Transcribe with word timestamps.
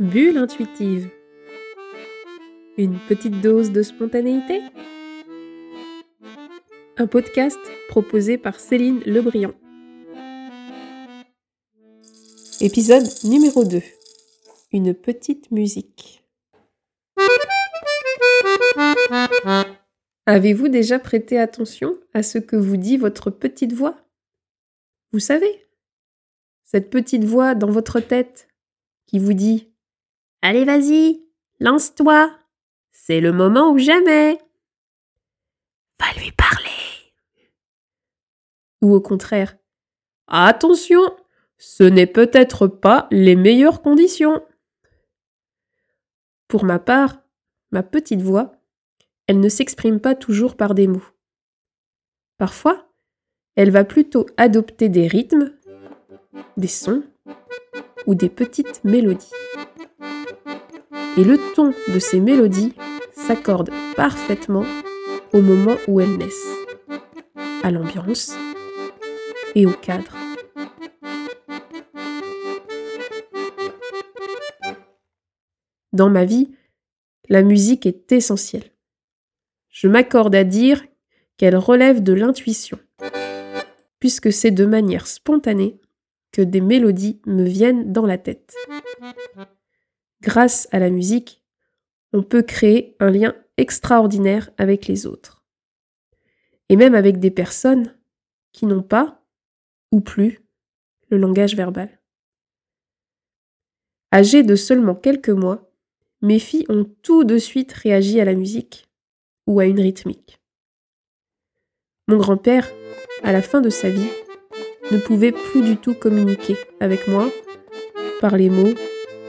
Bulle 0.00 0.38
intuitive. 0.38 1.10
Une 2.76 3.00
petite 3.08 3.40
dose 3.40 3.72
de 3.72 3.82
spontanéité 3.82 4.62
Un 6.96 7.08
podcast 7.08 7.58
proposé 7.88 8.38
par 8.38 8.60
Céline 8.60 9.00
Lebriand. 9.06 9.54
Épisode 12.60 13.02
numéro 13.24 13.64
2. 13.64 13.82
Une 14.72 14.94
petite 14.94 15.50
musique. 15.50 16.24
Avez-vous 20.26 20.68
déjà 20.68 21.00
prêté 21.00 21.40
attention 21.40 21.98
à 22.14 22.22
ce 22.22 22.38
que 22.38 22.54
vous 22.54 22.76
dit 22.76 22.98
votre 22.98 23.30
petite 23.30 23.72
voix? 23.72 23.96
Vous 25.10 25.18
savez 25.18 25.66
Cette 26.62 26.88
petite 26.88 27.24
voix 27.24 27.56
dans 27.56 27.72
votre 27.72 27.98
tête 27.98 28.46
qui 29.06 29.18
vous 29.18 29.32
dit 29.32 29.67
Allez, 30.42 30.64
vas-y, 30.64 31.24
lance-toi, 31.58 32.30
c'est 32.92 33.20
le 33.20 33.32
moment 33.32 33.70
ou 33.70 33.78
jamais. 33.78 34.38
Va 35.98 36.06
lui 36.20 36.30
parler. 36.32 36.68
Ou 38.82 38.94
au 38.94 39.00
contraire, 39.00 39.56
attention, 40.28 41.00
ce 41.56 41.82
n'est 41.82 42.06
peut-être 42.06 42.68
pas 42.68 43.08
les 43.10 43.34
meilleures 43.34 43.82
conditions. 43.82 44.40
Pour 46.46 46.64
ma 46.64 46.78
part, 46.78 47.18
ma 47.72 47.82
petite 47.82 48.22
voix, 48.22 48.52
elle 49.26 49.40
ne 49.40 49.48
s'exprime 49.48 50.00
pas 50.00 50.14
toujours 50.14 50.56
par 50.56 50.74
des 50.74 50.86
mots. 50.86 51.04
Parfois, 52.38 52.88
elle 53.56 53.72
va 53.72 53.84
plutôt 53.84 54.26
adopter 54.36 54.88
des 54.88 55.08
rythmes, 55.08 55.52
des 56.56 56.68
sons 56.68 57.02
ou 58.06 58.14
des 58.14 58.30
petites 58.30 58.84
mélodies. 58.84 59.32
Et 61.18 61.24
le 61.24 61.36
ton 61.56 61.74
de 61.92 61.98
ces 61.98 62.20
mélodies 62.20 62.74
s'accorde 63.10 63.70
parfaitement 63.96 64.64
au 65.32 65.40
moment 65.40 65.76
où 65.88 66.00
elles 66.00 66.16
naissent, 66.16 66.46
à 67.64 67.72
l'ambiance 67.72 68.36
et 69.56 69.66
au 69.66 69.72
cadre. 69.72 70.14
Dans 75.92 76.08
ma 76.08 76.24
vie, 76.24 76.52
la 77.28 77.42
musique 77.42 77.84
est 77.84 78.12
essentielle. 78.12 78.70
Je 79.70 79.88
m'accorde 79.88 80.36
à 80.36 80.44
dire 80.44 80.84
qu'elle 81.36 81.56
relève 81.56 82.00
de 82.00 82.12
l'intuition, 82.12 82.78
puisque 83.98 84.32
c'est 84.32 84.52
de 84.52 84.66
manière 84.66 85.08
spontanée 85.08 85.80
que 86.30 86.42
des 86.42 86.60
mélodies 86.60 87.20
me 87.26 87.42
viennent 87.42 87.92
dans 87.92 88.06
la 88.06 88.18
tête. 88.18 88.54
Grâce 90.22 90.68
à 90.72 90.78
la 90.78 90.90
musique, 90.90 91.42
on 92.12 92.22
peut 92.22 92.42
créer 92.42 92.96
un 93.00 93.10
lien 93.10 93.34
extraordinaire 93.56 94.50
avec 94.58 94.86
les 94.86 95.06
autres. 95.06 95.44
Et 96.68 96.76
même 96.76 96.94
avec 96.94 97.18
des 97.18 97.30
personnes 97.30 97.94
qui 98.52 98.66
n'ont 98.66 98.82
pas, 98.82 99.22
ou 99.92 100.00
plus, 100.00 100.40
le 101.10 101.18
langage 101.18 101.56
verbal. 101.56 102.00
Âgées 104.12 104.42
de 104.42 104.56
seulement 104.56 104.94
quelques 104.94 105.28
mois, 105.30 105.70
mes 106.20 106.38
filles 106.38 106.66
ont 106.68 106.84
tout 107.02 107.24
de 107.24 107.38
suite 107.38 107.72
réagi 107.72 108.20
à 108.20 108.24
la 108.24 108.34
musique 108.34 108.88
ou 109.46 109.60
à 109.60 109.66
une 109.66 109.80
rythmique. 109.80 110.40
Mon 112.08 112.16
grand-père, 112.16 112.68
à 113.22 113.32
la 113.32 113.42
fin 113.42 113.60
de 113.60 113.70
sa 113.70 113.90
vie, 113.90 114.10
ne 114.90 114.98
pouvait 114.98 115.32
plus 115.32 115.62
du 115.62 115.76
tout 115.76 115.94
communiquer 115.94 116.56
avec 116.80 117.06
moi 117.06 117.30
par 118.20 118.36
les 118.36 118.50
mots 118.50 118.74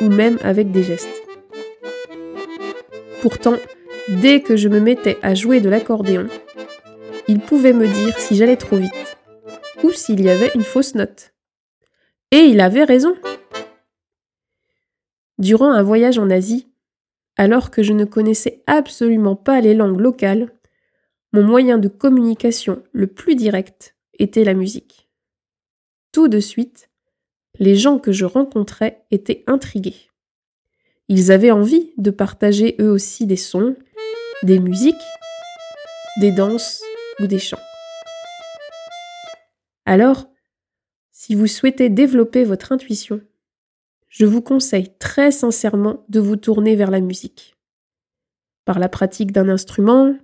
ou 0.00 0.08
même 0.08 0.38
avec 0.42 0.70
des 0.70 0.82
gestes. 0.82 1.22
Pourtant, 3.22 3.56
dès 4.08 4.42
que 4.42 4.56
je 4.56 4.68
me 4.68 4.80
mettais 4.80 5.18
à 5.22 5.34
jouer 5.34 5.60
de 5.60 5.68
l'accordéon, 5.68 6.28
il 7.28 7.40
pouvait 7.40 7.72
me 7.72 7.86
dire 7.86 8.18
si 8.18 8.34
j'allais 8.34 8.56
trop 8.56 8.76
vite 8.76 9.16
ou 9.82 9.92
s'il 9.92 10.20
y 10.20 10.30
avait 10.30 10.50
une 10.54 10.64
fausse 10.64 10.94
note. 10.94 11.32
Et 12.30 12.38
il 12.38 12.60
avait 12.60 12.84
raison. 12.84 13.14
Durant 15.38 15.70
un 15.70 15.82
voyage 15.82 16.18
en 16.18 16.30
Asie, 16.30 16.68
alors 17.36 17.70
que 17.70 17.82
je 17.82 17.92
ne 17.92 18.04
connaissais 18.04 18.62
absolument 18.66 19.36
pas 19.36 19.60
les 19.60 19.74
langues 19.74 20.00
locales, 20.00 20.50
mon 21.32 21.44
moyen 21.44 21.78
de 21.78 21.88
communication 21.88 22.82
le 22.92 23.06
plus 23.06 23.36
direct 23.36 23.96
était 24.18 24.44
la 24.44 24.54
musique. 24.54 25.08
Tout 26.12 26.28
de 26.28 26.40
suite, 26.40 26.89
les 27.60 27.76
gens 27.76 27.98
que 27.98 28.10
je 28.10 28.24
rencontrais 28.24 29.04
étaient 29.10 29.44
intrigués. 29.46 30.08
Ils 31.08 31.30
avaient 31.30 31.50
envie 31.50 31.92
de 31.98 32.10
partager 32.10 32.74
eux 32.80 32.90
aussi 32.90 33.26
des 33.26 33.36
sons, 33.36 33.76
des 34.42 34.58
musiques, 34.58 34.94
des 36.20 36.32
danses 36.32 36.82
ou 37.20 37.26
des 37.26 37.38
chants. 37.38 37.60
Alors, 39.84 40.26
si 41.12 41.34
vous 41.34 41.46
souhaitez 41.46 41.90
développer 41.90 42.44
votre 42.44 42.72
intuition, 42.72 43.20
je 44.08 44.24
vous 44.24 44.40
conseille 44.40 44.96
très 44.98 45.30
sincèrement 45.30 46.04
de 46.08 46.18
vous 46.18 46.36
tourner 46.36 46.76
vers 46.76 46.90
la 46.90 47.00
musique. 47.00 47.56
Par 48.64 48.78
la 48.78 48.88
pratique 48.88 49.32
d'un 49.32 49.50
instrument, 49.50 50.16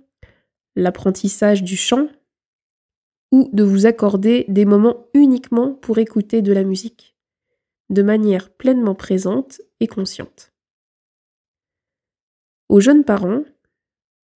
l'apprentissage 0.75 1.61
du 1.63 1.77
chant, 1.77 2.07
ou 3.31 3.49
de 3.53 3.63
vous 3.63 3.85
accorder 3.85 4.45
des 4.47 4.65
moments 4.65 5.05
uniquement 5.13 5.73
pour 5.73 5.97
écouter 5.97 6.41
de 6.41 6.53
la 6.53 6.63
musique, 6.63 7.16
de 7.89 8.01
manière 8.01 8.49
pleinement 8.49 8.95
présente 8.95 9.61
et 9.79 9.87
consciente. 9.87 10.51
Aux 12.69 12.79
jeunes 12.79 13.03
parents, 13.03 13.43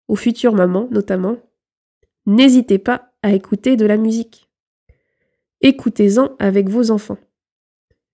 aux 0.09 0.17
futures 0.17 0.55
mamans 0.55 0.89
notamment, 0.91 1.37
n'hésitez 2.27 2.79
pas 2.79 3.13
à 3.23 3.33
écouter 3.33 3.77
de 3.77 3.87
la 3.87 3.97
musique. 3.97 4.51
Écoutez-en 5.61 6.37
avec 6.39 6.69
vos 6.69 6.91
enfants, 6.91 7.19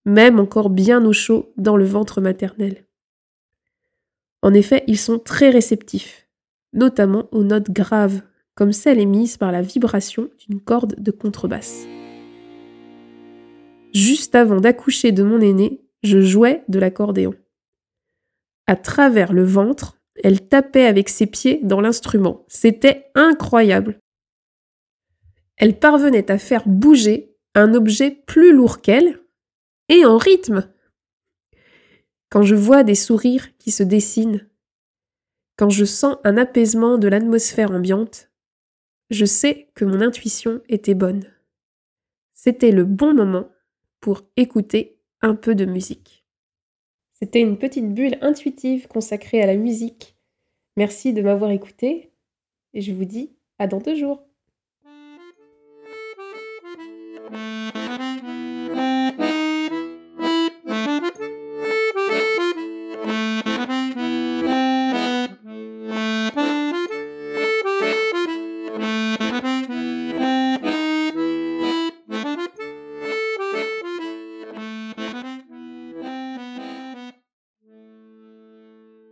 même 0.04 0.38
encore 0.38 0.70
bien 0.70 1.04
au 1.04 1.12
chaud 1.12 1.52
dans 1.56 1.76
le 1.76 1.84
ventre 1.84 2.20
maternel. 2.20 2.86
En 4.42 4.54
effet, 4.54 4.84
ils 4.86 4.98
sont 4.98 5.18
très 5.18 5.50
réceptifs, 5.50 6.28
notamment 6.72 7.28
aux 7.32 7.44
notes 7.44 7.70
graves 7.70 8.22
comme 8.54 8.72
celle 8.72 9.00
émise 9.00 9.36
par 9.36 9.52
la 9.52 9.62
vibration 9.62 10.28
d'une 10.38 10.60
corde 10.60 10.94
de 11.00 11.10
contrebasse. 11.10 11.86
Juste 13.94 14.34
avant 14.34 14.60
d'accoucher 14.60 15.12
de 15.12 15.22
mon 15.22 15.40
aîné, 15.40 15.84
je 16.02 16.20
jouais 16.20 16.64
de 16.68 16.80
l'accordéon. 16.80 17.34
À 18.66 18.74
travers 18.74 19.32
le 19.32 19.44
ventre, 19.44 20.00
elle 20.22 20.48
tapait 20.48 20.86
avec 20.86 21.08
ses 21.08 21.26
pieds 21.26 21.60
dans 21.62 21.80
l'instrument. 21.80 22.44
C'était 22.48 23.10
incroyable. 23.14 24.00
Elle 25.56 25.78
parvenait 25.78 26.30
à 26.30 26.38
faire 26.38 26.66
bouger 26.66 27.36
un 27.54 27.74
objet 27.74 28.10
plus 28.10 28.52
lourd 28.52 28.80
qu'elle 28.80 29.20
et 29.88 30.04
en 30.04 30.18
rythme. 30.18 30.68
Quand 32.30 32.42
je 32.42 32.56
vois 32.56 32.82
des 32.82 32.96
sourires 32.96 33.56
qui 33.58 33.70
se 33.70 33.84
dessinent, 33.84 34.48
quand 35.56 35.70
je 35.70 35.84
sens 35.84 36.16
un 36.24 36.36
apaisement 36.36 36.98
de 36.98 37.06
l'atmosphère 37.06 37.70
ambiante, 37.70 38.28
je 39.10 39.24
sais 39.24 39.70
que 39.76 39.84
mon 39.84 40.00
intuition 40.00 40.60
était 40.68 40.94
bonne. 40.94 41.24
C'était 42.32 42.72
le 42.72 42.84
bon 42.84 43.14
moment 43.14 43.48
pour 44.04 44.20
écouter 44.36 44.98
un 45.22 45.34
peu 45.34 45.54
de 45.54 45.64
musique. 45.64 46.26
C'était 47.14 47.40
une 47.40 47.56
petite 47.56 47.94
bulle 47.94 48.18
intuitive 48.20 48.86
consacrée 48.86 49.40
à 49.40 49.46
la 49.46 49.56
musique. 49.56 50.14
Merci 50.76 51.14
de 51.14 51.22
m'avoir 51.22 51.50
écouté 51.52 52.12
et 52.74 52.82
je 52.82 52.92
vous 52.92 53.06
dis 53.06 53.34
à 53.58 53.66
dans 53.66 53.78
deux 53.78 53.96
jours. 53.96 54.22